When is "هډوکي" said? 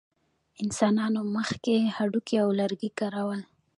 1.95-2.35